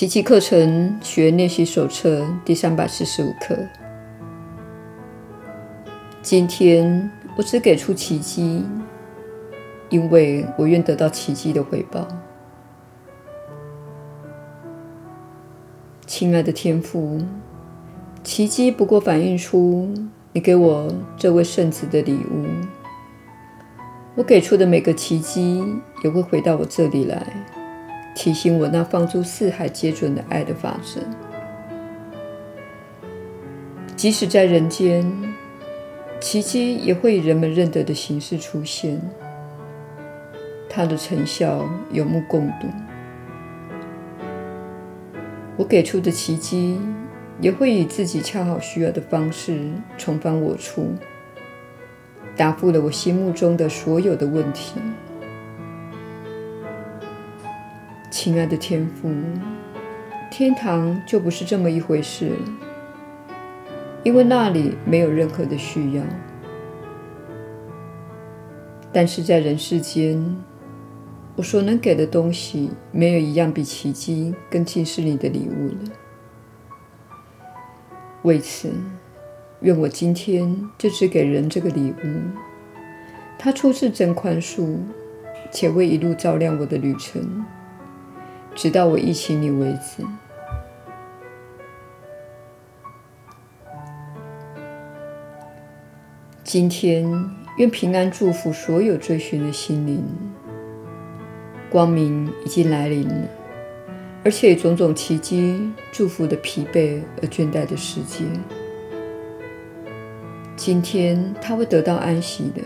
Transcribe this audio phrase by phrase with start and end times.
[0.00, 3.54] 奇迹课程学练习手册第三百四十五课。
[6.22, 8.64] 今天我只给出奇迹，
[9.90, 12.08] 因为我愿得到奇迹的回报。
[16.06, 17.20] 亲爱的天父，
[18.22, 19.92] 奇迹不过反映出
[20.32, 22.46] 你给我这位圣子的礼物。
[24.14, 25.62] 我给出的每个奇迹
[26.02, 27.59] 也会回到我这里来。
[28.20, 31.00] 提醒我那放诸四海皆准的爱的法则，
[33.96, 35.10] 即使在人间，
[36.20, 39.00] 奇迹也会以人们认得的形式出现，
[40.68, 42.66] 它的成效有目共睹。
[45.56, 46.78] 我给出的奇迹
[47.40, 50.94] 也会以自己恰好需要的方式重返我处，
[52.36, 54.74] 答复了我心目中的所有的问题。
[58.22, 59.10] 亲爱的天父，
[60.30, 62.36] 天堂就不是这么一回事了，
[64.02, 66.02] 因为那里没有任何的需要。
[68.92, 70.36] 但是在人世间，
[71.34, 75.90] 我所能给的东西，没有一样比奇迹更近似你的礼物了。
[78.20, 78.70] 为此，
[79.60, 82.20] 愿我今天就只给人这个礼物，
[83.38, 84.76] 它出自真宽恕，
[85.50, 87.42] 且为一路照亮我的旅程。
[88.54, 90.04] 直到我忆起你为止。
[96.42, 97.08] 今天，
[97.58, 100.04] 愿平安祝福所有追寻的心灵。
[101.70, 103.28] 光明已经来临了，
[104.24, 108.24] 而且种种奇迹祝福的疲惫而倦怠的世界。
[110.56, 112.60] 今天，他会得到安息的，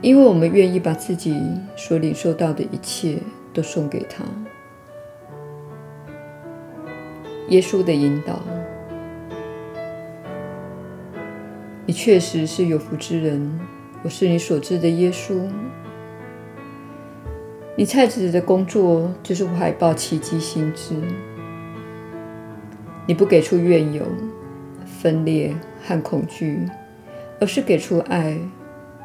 [0.00, 1.38] 因为我们愿意把自己
[1.76, 3.18] 所领受到的一切。
[3.58, 4.24] 都送给他。
[7.48, 8.38] 耶稣的引导，
[11.84, 13.58] 你确实是有福之人。
[14.04, 15.50] 我是你所知的耶稣。
[17.74, 20.94] 你菜子的工作就是怀抱奇迹心智。
[23.06, 24.04] 你不给出怨尤、
[24.84, 25.52] 分裂
[25.82, 26.64] 和恐惧，
[27.40, 28.38] 而是给出爱、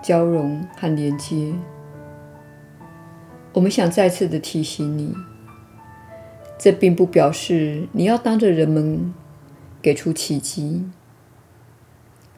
[0.03, 1.55] 交融和连接。
[3.53, 5.13] 我们想再次的提醒你，
[6.57, 9.13] 这并不表示你要当着人们
[9.79, 10.83] 给出奇迹。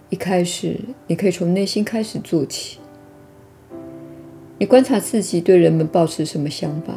[0.09, 2.79] 一开始，你可以从内心开始做起。
[4.57, 6.93] 你观察自己对人们抱持什么想法，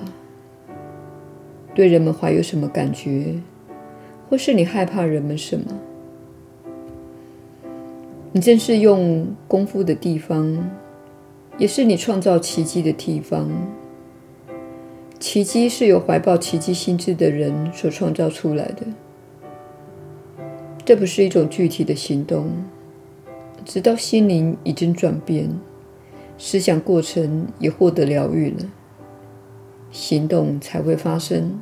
[1.74, 3.40] 对人们怀有什么感觉，
[4.28, 5.66] 或是你害怕人们什么？
[8.32, 10.70] 你正是用功夫的地方，
[11.56, 13.48] 也是你创造奇迹的地方。
[15.18, 18.86] 奇迹是由怀抱奇迹心智的人所创造出来的。
[20.84, 22.50] 这不是一种具体的行动，
[23.64, 25.50] 直到心灵已经转变，
[26.38, 28.64] 思想过程也获得疗愈了，
[29.90, 31.60] 行动才会发生。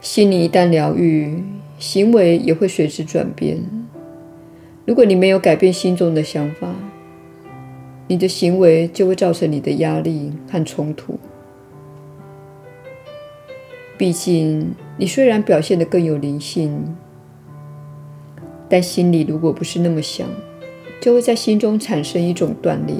[0.00, 1.42] 心灵一旦疗愈，
[1.78, 3.62] 行为也会随之转变。
[4.84, 6.74] 如果你没有改变心中的想法，
[8.14, 11.18] 你的行为就会造成你的压力和冲突。
[13.98, 16.94] 毕竟，你虽然表现得更有灵性，
[18.68, 20.28] 但心里如果不是那么想，
[21.00, 22.94] 就会在心中产生一种断裂。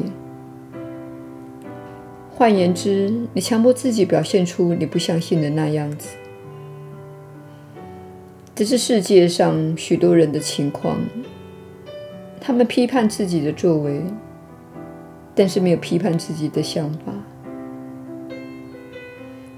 [2.31, 6.17] 换言之，你强迫自己表现出你不相信的那样子。
[8.53, 10.99] 这是世界上许多人的情况，
[12.41, 14.03] 他们批判自己的作为。
[15.35, 17.13] 但是没有批判自己的想法，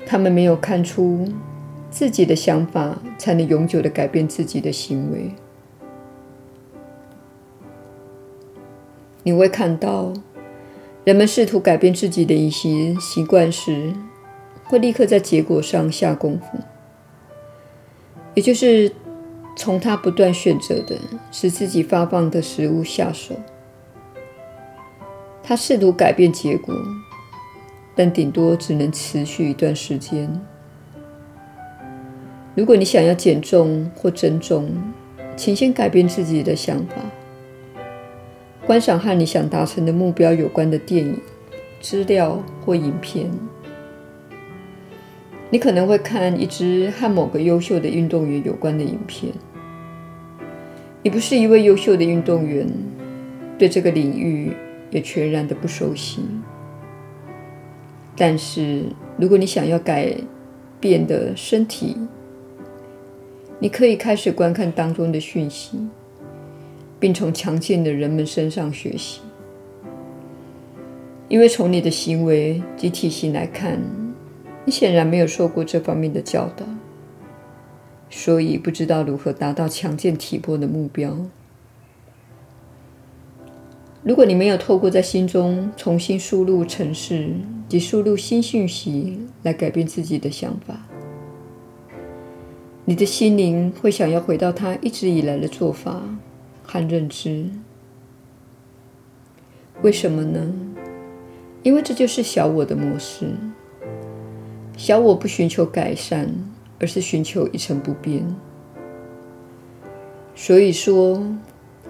[0.07, 1.27] 他们没有看出
[1.91, 5.33] 自己的想法才能永久的改变自己的行为。
[9.23, 10.13] 你会看到，
[11.05, 13.93] 人们试图改变自己的饮食习惯时，
[14.65, 16.59] 会立刻在结果上下功夫，
[18.35, 18.93] 也就是
[19.57, 20.97] 从他不断选择的
[21.33, 23.35] 使自己发胖的食物下手。
[25.49, 26.75] 他试图改变结果，
[27.95, 30.29] 但顶多只能持续一段时间。
[32.57, 34.69] 如果你想要减重或增重，
[35.37, 36.97] 请先改变自己的想法。
[38.67, 41.17] 观赏和你想达成的目标有关的电影、
[41.81, 43.31] 资料或影片。
[45.49, 49.33] 你可能会看一支和某个优秀的运动员有关的影片。
[51.05, 52.67] 你不是一位优秀的运动员，
[53.57, 54.53] 对这个领域。
[54.97, 56.23] 也全然的不熟悉。
[58.17, 58.87] 但是，
[59.19, 60.17] 如果你想要改
[60.81, 61.95] 变的身体，
[63.59, 65.79] 你可以开始观看当中的讯息，
[66.99, 69.21] 并从强健的人们身上学习。
[71.29, 73.79] 因为从你的行为及体型来看，
[74.65, 76.65] 你显然没有受过这方面的教导，
[78.09, 81.15] 所以不知道如何达到强健体魄的目标。
[84.07, 87.29] 如果你没有透过在心中重新输入程式
[87.69, 90.87] 及输入新讯息来改变自己的想法，
[92.85, 96.01] 你的心灵会想要回到他一直以来的做法
[96.63, 97.47] 和认知。
[99.83, 100.55] 为什么呢？
[101.65, 103.27] 因为这就是小我的模式。
[104.77, 106.33] 小我不寻求改善，
[106.79, 108.25] 而是寻求一成不变。
[110.37, 111.21] 所以说，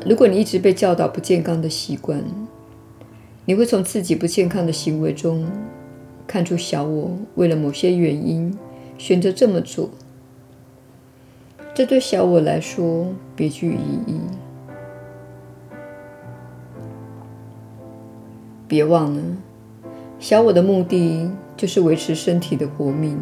[0.04, 2.22] 如果你一直被教导不健康的习惯，
[3.44, 5.46] 你会从自己不健康的行为中
[6.26, 8.56] 看出小我为了某些原因
[8.98, 9.90] 选择这么做。
[11.75, 14.20] 这对小我来说别具意义。
[18.69, 19.22] 别忘了，
[20.19, 23.19] 小我的目的就是维持身体的活命，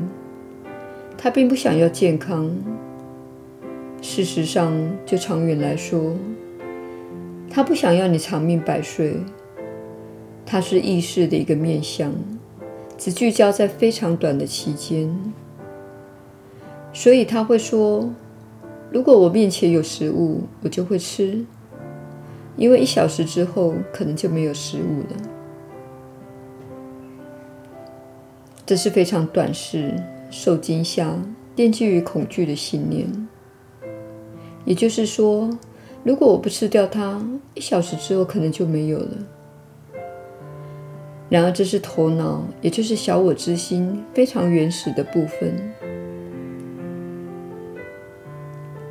[1.18, 2.50] 他并不想要健康。
[4.00, 4.72] 事实上，
[5.04, 6.14] 就长远来说，
[7.48, 9.16] 他不想要你长命百岁。
[10.46, 12.12] 他是意识的一个面向，
[12.98, 15.32] 只聚焦在非常短的期间，
[16.92, 18.10] 所以他会说。
[18.92, 21.44] 如果我面前有食物，我就会吃，
[22.56, 25.30] 因为一小时之后可能就没有食物了。
[28.64, 29.92] 这是非常短视、
[30.30, 31.18] 受惊吓、
[31.56, 33.28] 奠基于恐惧的信念。
[34.64, 35.50] 也就是说，
[36.04, 37.20] 如果我不吃掉它，
[37.54, 39.08] 一小时之后可能就没有了。
[41.30, 45.56] 然而，这是头脑，也就是小我之心非常原始的部分。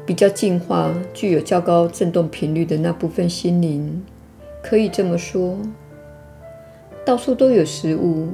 [0.05, 4.03] 比较进化、具有较高振动频率的那部分心灵，
[4.63, 5.55] 可以这么说：
[7.05, 8.29] 到处都有食物，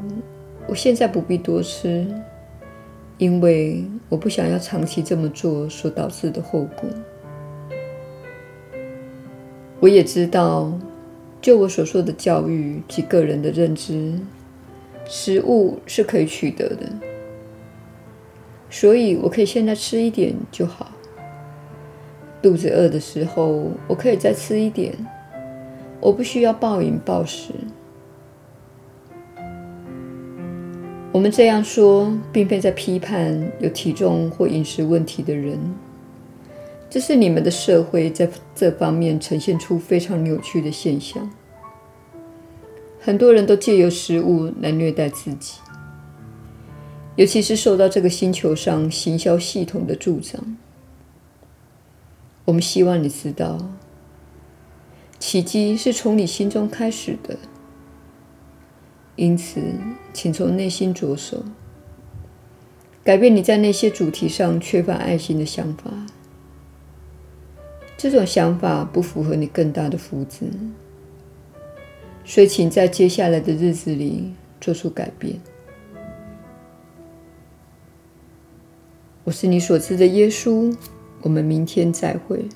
[0.68, 2.08] 我现在不必多吃，
[3.18, 6.90] 因为我不想要长期这么做所导致的后果。
[9.80, 10.72] 我也知道，
[11.42, 14.20] 就我所说的教育及个人的认知，
[15.06, 16.92] 食物是可以取得的，
[18.70, 20.92] 所以我可以现在吃一点就好。
[22.42, 24.94] 肚子饿的时候，我可以再吃一点。
[26.02, 27.54] 我不需要暴饮暴食。
[31.12, 35.58] 我们这样说，并非在批判有体重或饮食问题的人。
[36.90, 41.30] 这是你们的社会在这方面呈现出非常扭曲的现象。
[43.00, 45.60] 很多人都借由食物来虐待自己，
[47.16, 50.58] 尤其是受到这个星球上行销系统的助长。
[52.46, 53.70] 我们希望你知道，
[55.20, 57.38] 奇迹是从你心中开始的。
[59.16, 59.62] 因此，
[60.12, 61.44] 请从内心着手，
[63.04, 65.92] 改变你在那些主题上缺乏爱心的想法。
[68.02, 70.46] 这种想法不符合你更大的福祉，
[72.24, 75.38] 所以请在接下来的日子里做出改变。
[79.26, 80.74] 我是你所知的耶稣。
[81.24, 82.48] 我们明天再会。